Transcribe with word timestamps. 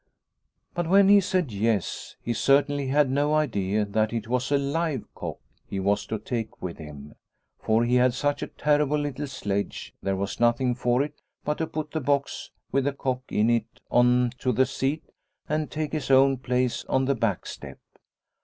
But 0.73 0.89
when 0.89 1.09
he 1.09 1.21
said 1.21 1.51
"yes" 1.51 2.15
he 2.23 2.33
certainly 2.33 2.87
had 2.87 3.07
no 3.07 3.35
idea 3.35 3.85
that 3.85 4.11
it 4.11 4.27
was 4.27 4.51
a 4.51 4.57
live 4.57 5.05
cock 5.13 5.37
he 5.67 5.79
was 5.79 6.07
to 6.07 6.17
take 6.17 6.59
with 6.59 6.79
him. 6.79 7.13
For 7.59 7.85
he 7.85 7.97
had 7.97 8.15
such 8.15 8.41
a 8.41 8.47
terribly 8.47 8.97
little 8.99 9.27
sledge, 9.27 9.93
there 10.01 10.15
was 10.15 10.39
nothing 10.39 10.73
for 10.73 11.03
it 11.03 11.21
but 11.45 11.59
to 11.59 11.67
put 11.67 11.91
the 11.91 12.01
box 12.01 12.49
with 12.71 12.85
the 12.85 12.93
cock 12.93 13.21
in 13.29 13.51
it 13.51 13.79
on 13.91 14.31
to 14.39 14.51
the 14.51 14.65
seat 14.65 15.03
and 15.47 15.69
take 15.69 15.91
his 15.93 16.09
own 16.09 16.37
place 16.37 16.83
on 16.85 17.05
the 17.05 17.13
back 17.13 17.45
step. 17.45 17.77